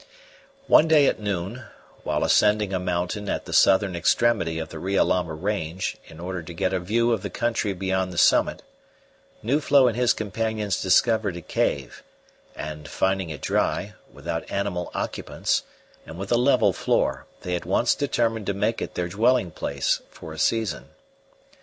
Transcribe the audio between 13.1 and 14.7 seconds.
it dry, without